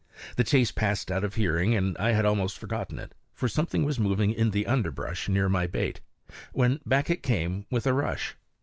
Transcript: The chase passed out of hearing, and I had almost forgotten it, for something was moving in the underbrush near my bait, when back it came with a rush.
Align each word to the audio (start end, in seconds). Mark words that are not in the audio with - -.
The 0.35 0.43
chase 0.43 0.71
passed 0.71 1.11
out 1.11 1.23
of 1.23 1.35
hearing, 1.35 1.75
and 1.75 1.95
I 1.99 2.13
had 2.13 2.25
almost 2.25 2.57
forgotten 2.57 2.97
it, 2.97 3.13
for 3.35 3.47
something 3.47 3.83
was 3.85 3.99
moving 3.99 4.31
in 4.33 4.49
the 4.49 4.65
underbrush 4.65 5.29
near 5.29 5.47
my 5.47 5.67
bait, 5.67 6.01
when 6.53 6.79
back 6.87 7.11
it 7.11 7.21
came 7.21 7.67
with 7.69 7.85
a 7.85 7.93
rush. 7.93 8.35